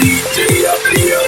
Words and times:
DJ 0.00 0.64
Apriano. 0.64 1.27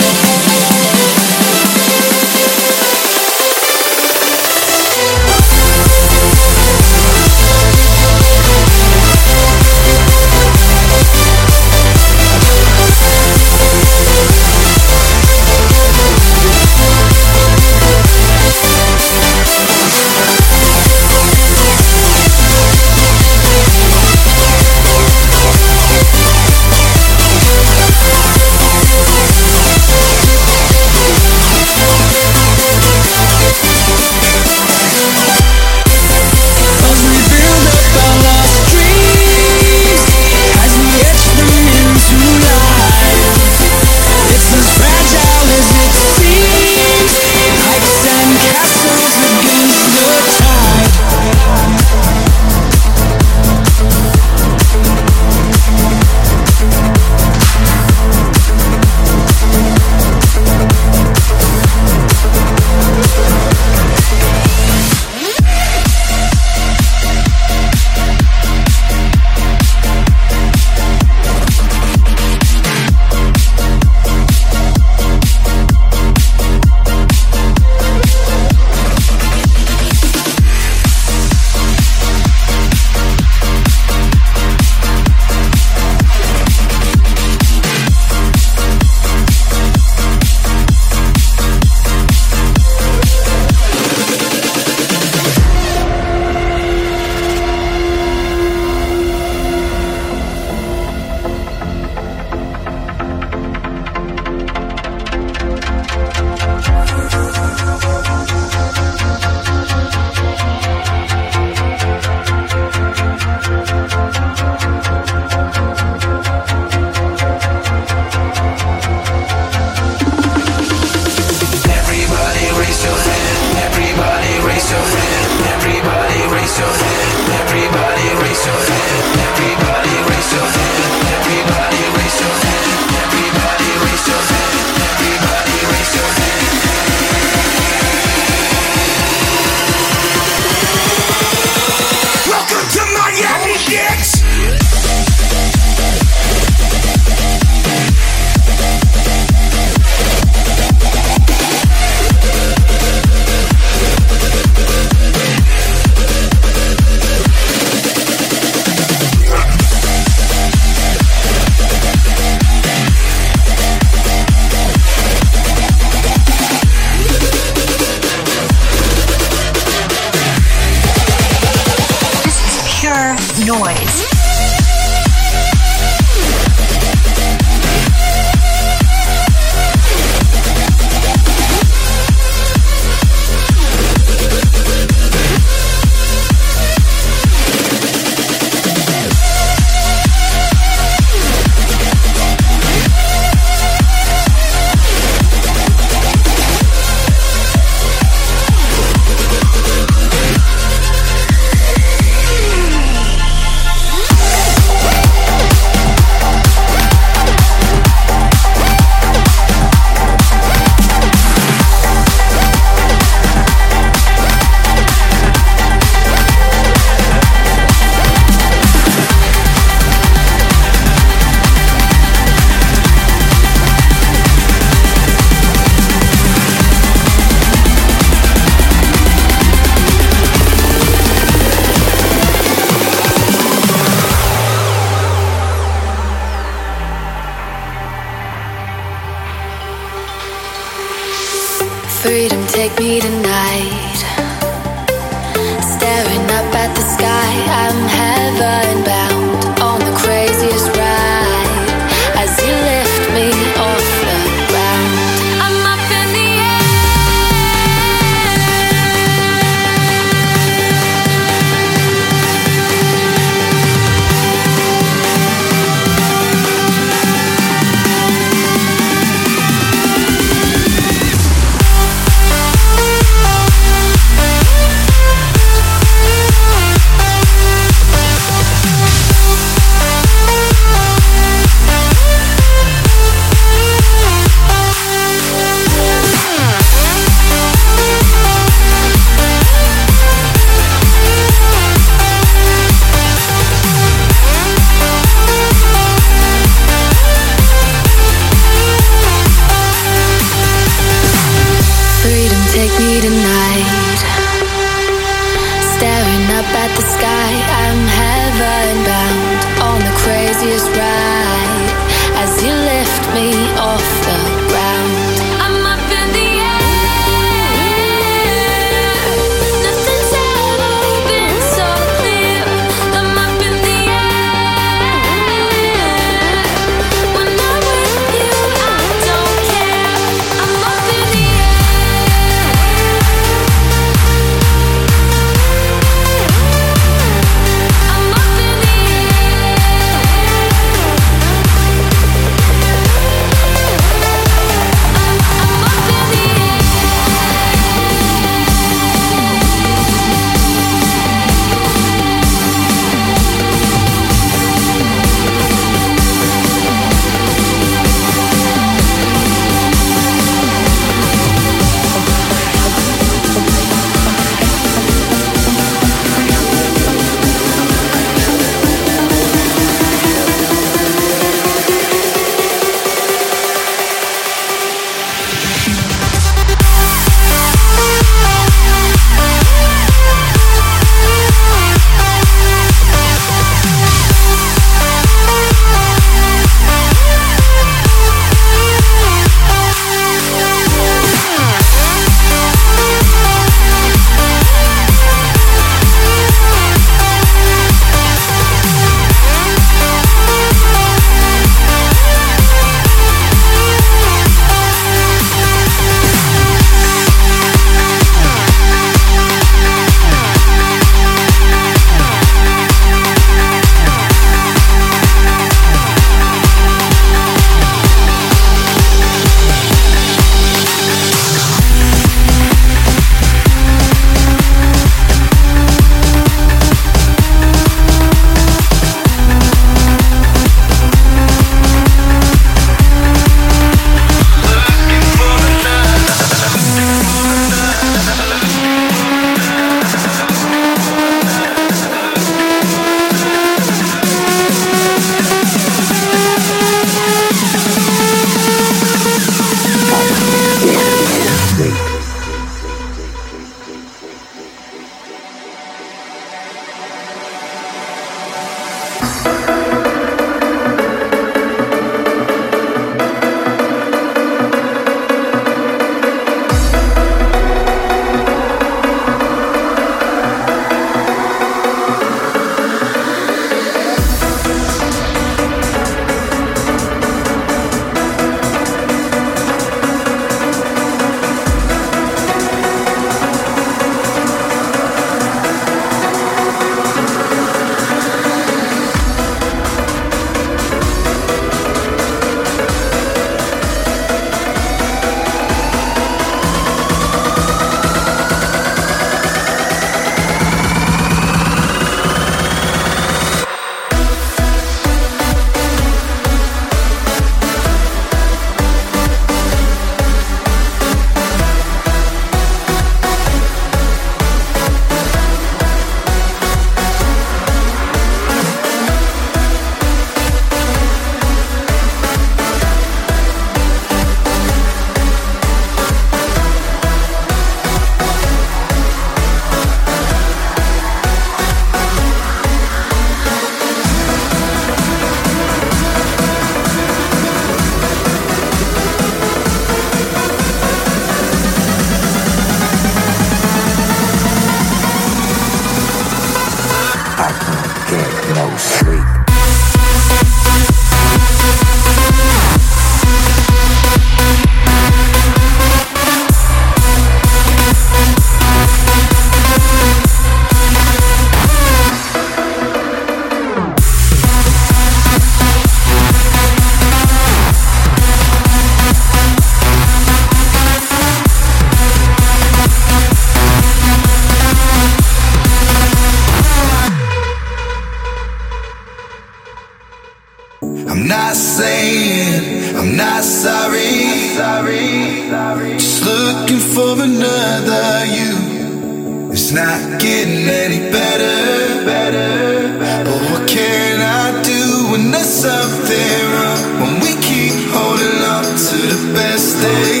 The 599.43 600.00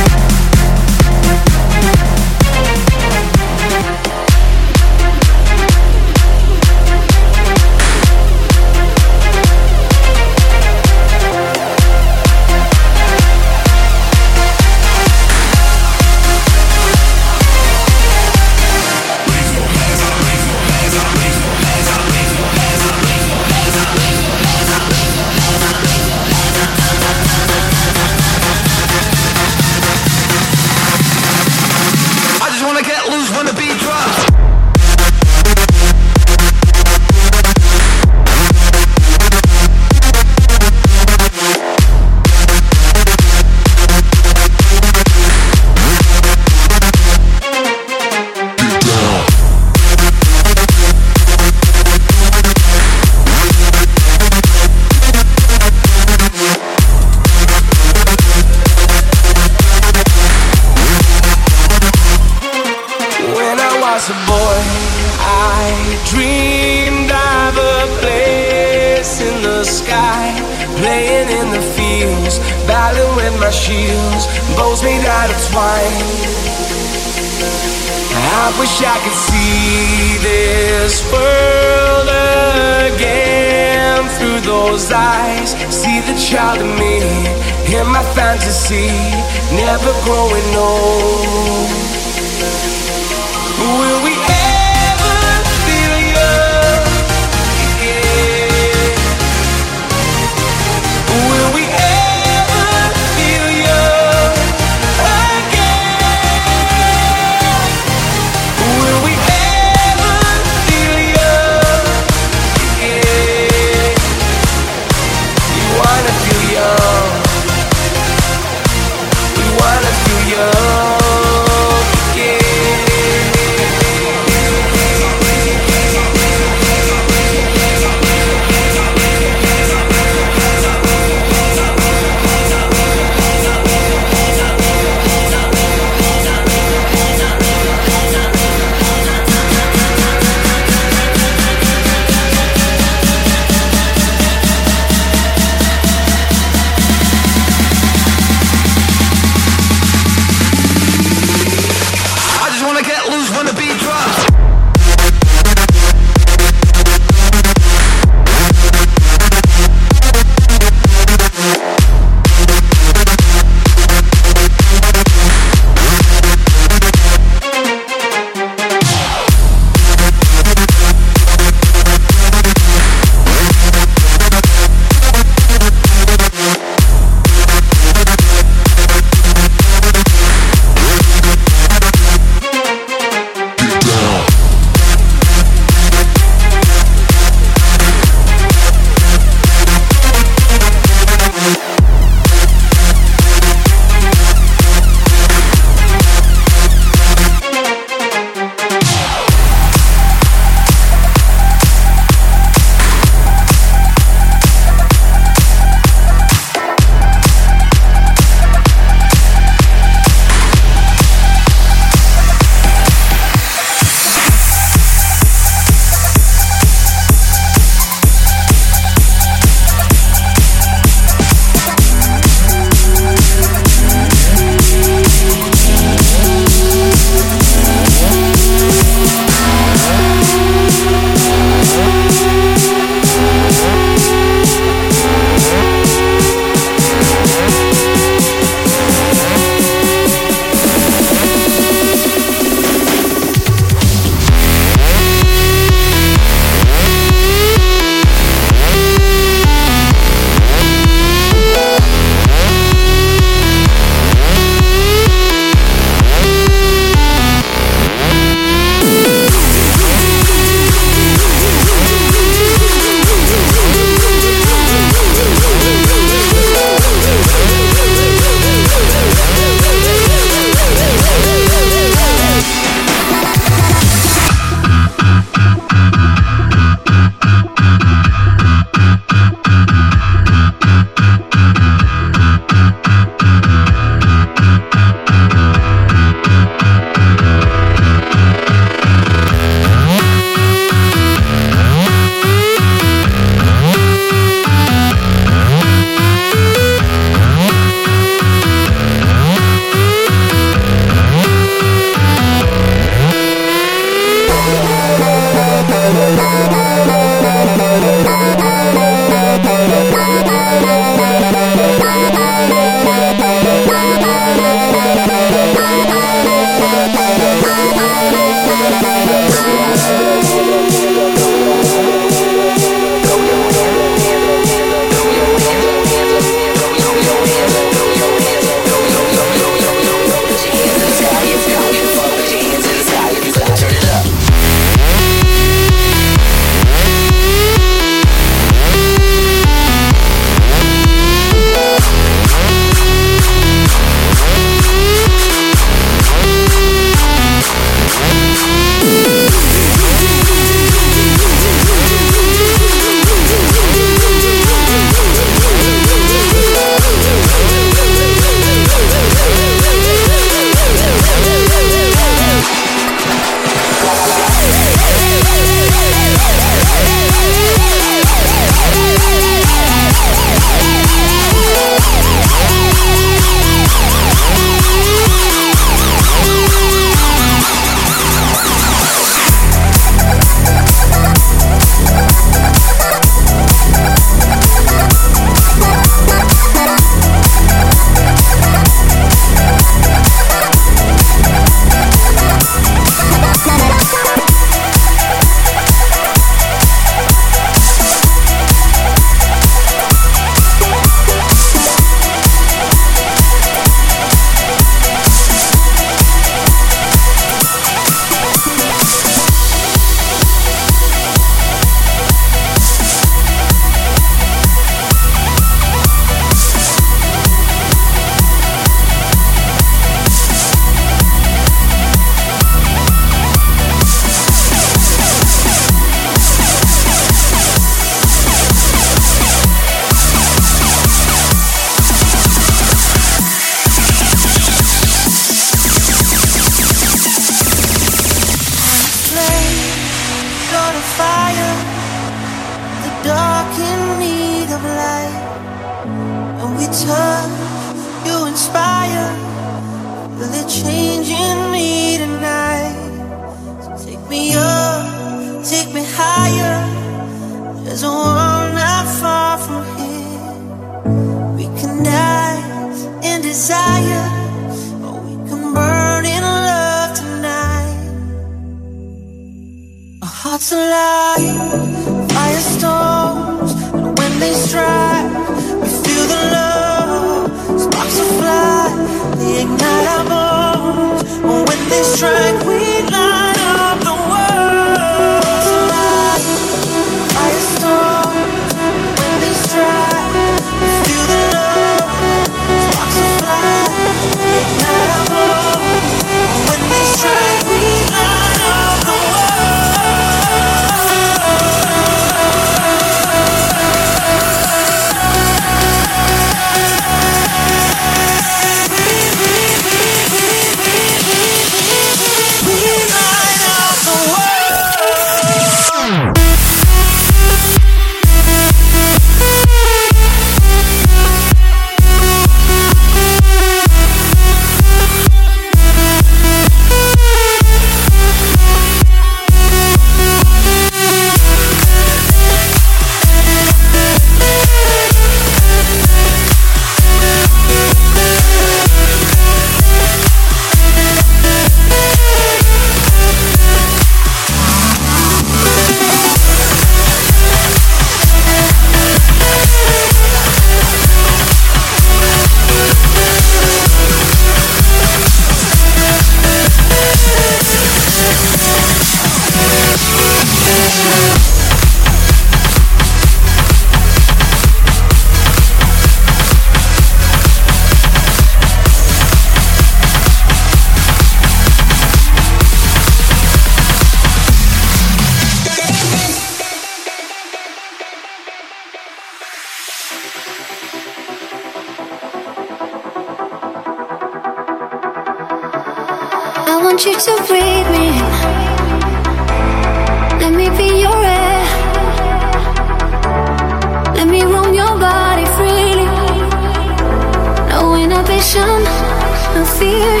fear? 599.58 600.00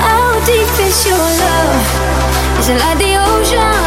How 0.00 0.38
deep 0.46 0.68
is 0.86 1.06
your 1.06 1.18
love? 1.18 2.58
Is 2.58 2.68
it 2.68 2.78
like 2.78 2.98
the 2.98 3.16
ocean? 3.16 3.77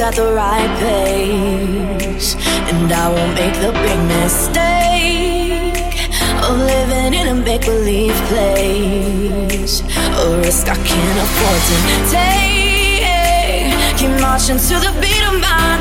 At 0.00 0.14
the 0.16 0.32
right 0.32 0.78
pace, 0.80 2.34
and 2.70 2.92
I 2.92 3.08
won't 3.12 3.34
make 3.34 3.54
the 3.60 3.70
big 3.70 3.98
mistake 4.18 5.76
of 6.42 6.58
living 6.58 7.14
in 7.14 7.28
a 7.28 7.34
make 7.34 7.64
believe 7.64 8.16
place. 8.26 9.82
A 10.22 10.38
risk 10.38 10.68
I 10.68 10.76
can't 10.76 11.18
afford 11.26 11.60
to 11.70 11.76
take. 12.10 12.44
Keep 13.98 14.20
marching 14.20 14.58
to 14.58 14.74
the 14.84 14.92
beat 15.00 15.22
of 15.30 15.40
my 15.40 15.73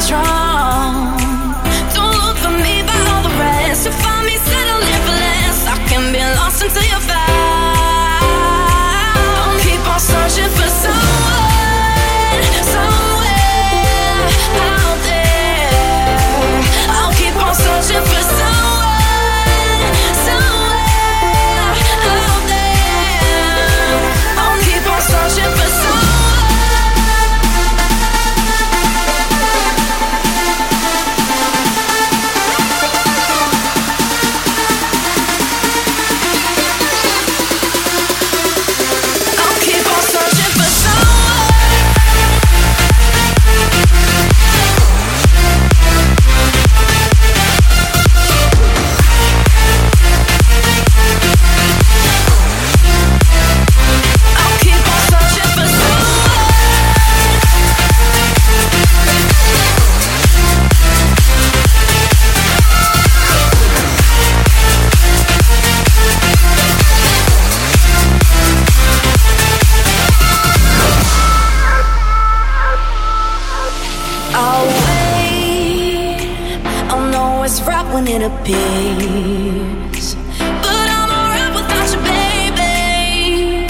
appears. 78.23 80.15
But 80.63 80.87
I'm 80.97 81.11
alright 81.11 81.53
without 81.53 81.89
you, 81.93 81.99
baby. 82.07 83.67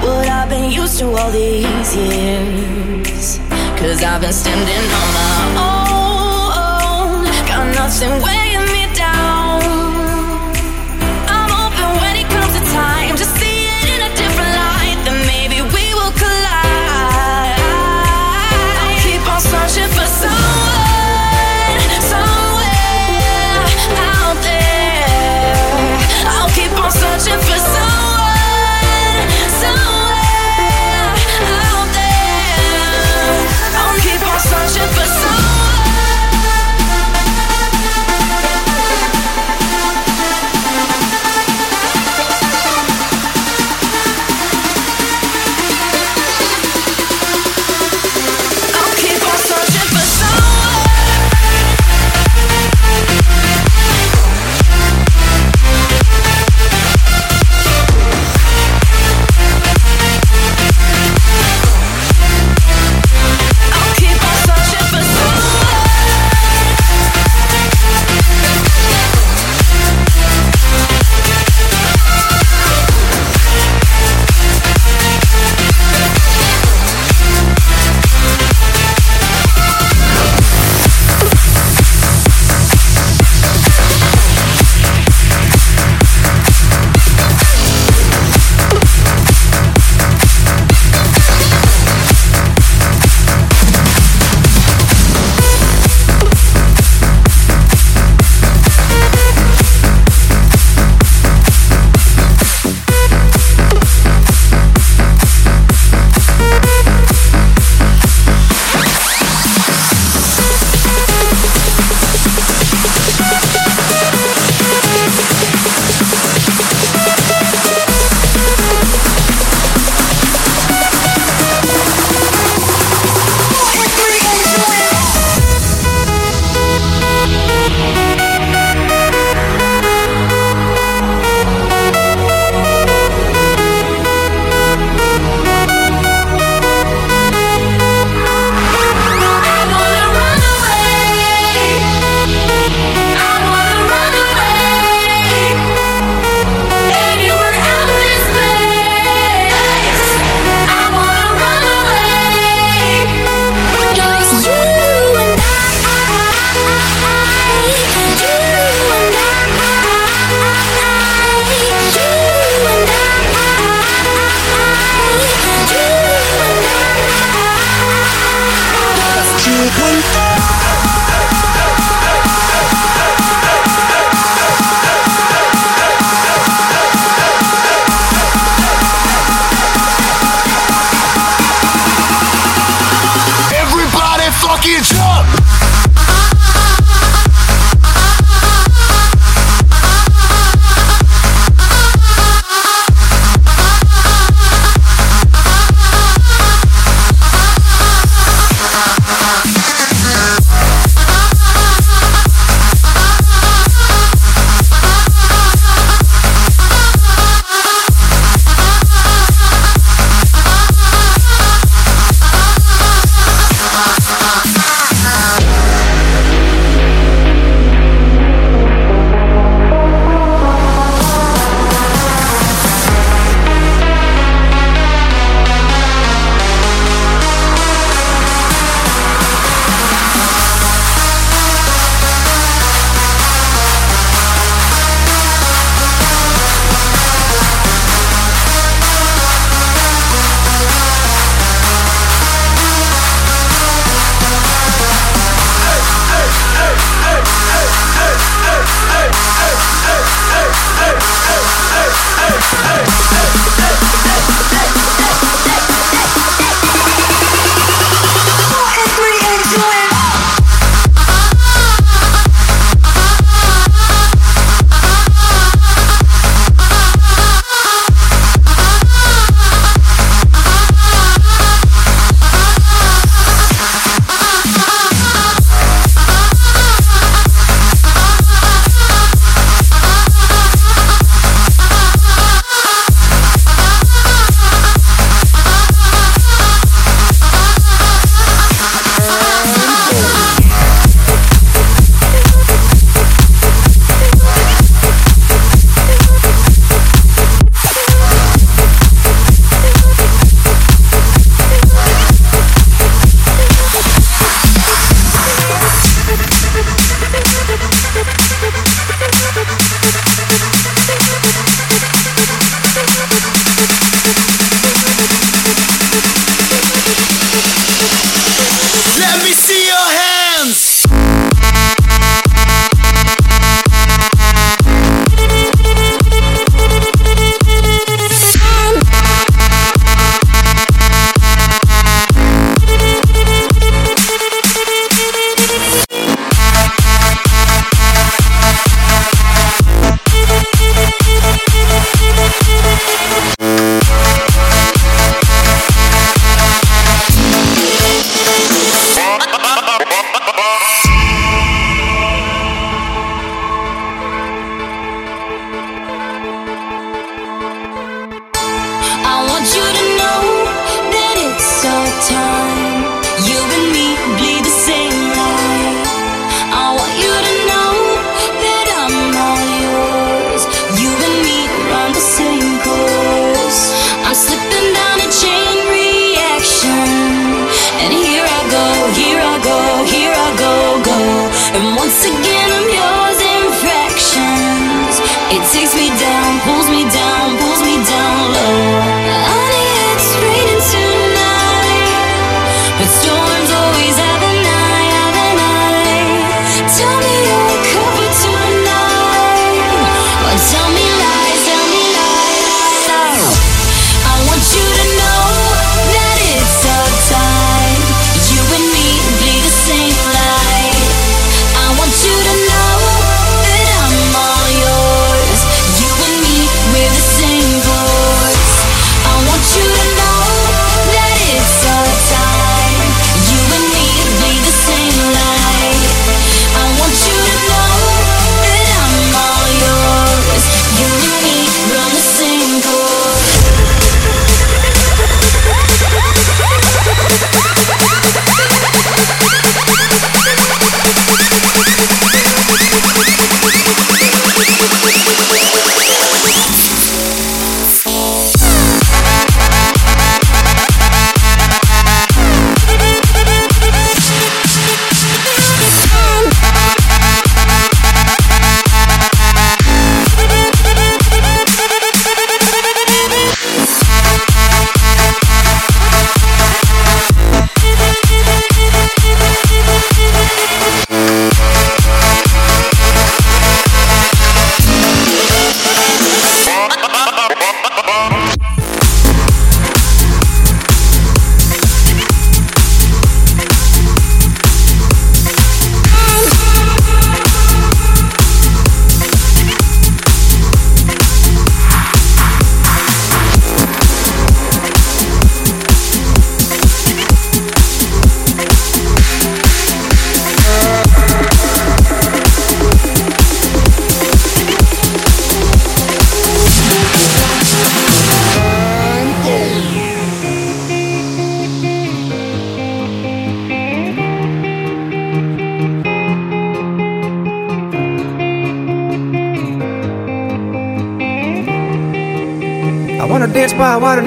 What 0.00 0.26
I've 0.28 0.48
been 0.48 0.70
used 0.70 0.98
to 1.00 1.06
all 1.06 1.30
these 1.30 1.94
years. 1.94 3.38
Cause 3.78 4.02
I've 4.02 4.20
been 4.22 4.32
standing 4.32 4.86
on 5.00 5.08
my 5.20 5.34
own. 5.68 7.24
Got 7.46 7.74
nothing 7.74 8.22
weighing 8.22 8.53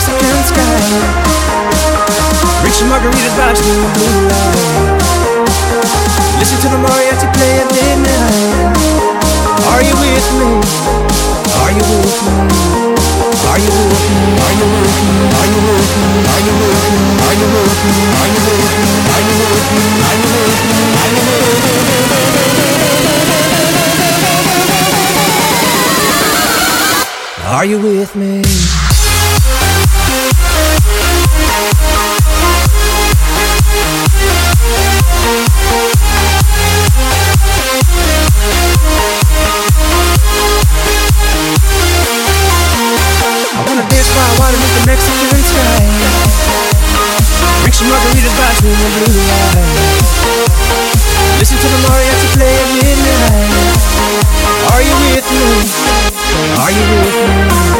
Mexican 0.00 0.40
sky. 0.48 0.80
Reaching 2.64 2.88
margaritas 2.88 3.36
by 3.36 3.52
the 3.52 3.60
blue 3.60 4.32
light. 4.32 4.96
Listen 6.40 6.56
to 6.64 6.68
the 6.72 6.80
mariachi 6.80 7.28
play 7.36 7.60
at 7.60 7.68
midnight. 7.68 8.80
Are 9.68 9.84
you 9.84 9.92
with 10.00 10.28
me? 10.40 10.56
Are 11.60 11.72
you 11.76 11.84
with 11.84 12.16
me? 12.24 12.32
Are 13.44 13.60
you 13.60 13.68
with 13.68 14.08
me? 14.08 14.40
Are 14.40 14.56
you 14.56 14.72
with 14.72 14.96
me? 15.04 15.20
Are 15.36 15.52
you 15.52 15.60
with 15.68 15.92
me? 15.92 16.16
Are 16.24 16.40
you 16.40 16.56
with 16.56 16.80
me? 16.80 17.04
Are 17.20 17.36
you 17.36 17.52
with 17.52 17.76
me? 17.76 18.00
Are 18.16 18.32
you 18.32 18.40
with 18.40 18.64
me? 18.64 18.88
Are 19.04 19.20
you 19.20 19.36
with 19.36 19.68
me? 19.76 20.00
Are 20.00 20.16
you 20.16 20.32
with 20.32 20.64
me? 20.64 20.88
Are 20.96 21.12
you 21.12 21.20
with 21.28 21.44
me? 21.44 21.76
Are 27.44 27.64
you 27.66 27.78
with 27.78 28.16
me? 28.16 28.89
The 43.76 44.86
Mexican 44.86 45.42
sky. 45.44 45.78
Drink 47.62 47.74
some 47.74 47.88
margaritas 47.88 48.34
by 48.34 48.50
the 48.58 48.70
blue 48.98 49.14
light. 49.30 50.10
Listen 51.38 51.58
to 51.58 51.68
the 51.68 51.78
mariachi 51.86 52.26
play 52.34 52.56
at 52.56 52.68
midnight. 52.74 53.78
Are 54.72 54.82
you 54.82 54.94
with 55.14 55.26
me? 55.30 55.46
Are 56.58 56.70
you 56.70 56.82
with 57.04 57.74
me? 57.74 57.79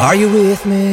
Are 0.00 0.14
you 0.14 0.32
with 0.32 0.64
me? 0.64 0.92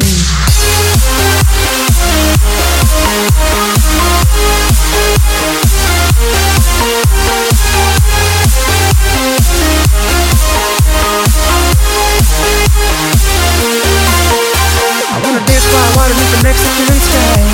I 15.07 15.21
wanna 15.23 15.39
dance 15.47 15.63
by 15.71 15.87
water 15.95 16.11
with 16.11 16.27
the 16.35 16.43
Mexican 16.43 16.99
sky. 16.99 17.47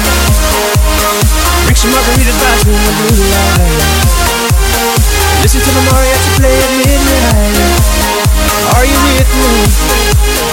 Drink 1.66 1.78
some 1.78 1.92
margaritas 1.94 2.38
by 2.42 2.50
the 2.66 2.74
blue 2.98 3.30
light. 3.30 3.78
Listen 5.44 5.62
to 5.62 5.70
the 5.70 5.82
mariachi 5.86 6.30
play 6.36 6.58
at 6.58 6.72
midnight. 6.82 8.13
Are 8.76 8.86
you 8.86 9.00
with 9.10 9.32
me? 9.42 9.66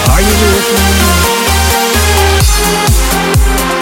Are 0.08 0.20
you 0.20 0.34
with 0.52 0.68
me? 3.74 3.79